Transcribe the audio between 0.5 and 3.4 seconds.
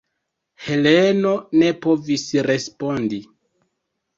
Heleno ne povis respondi.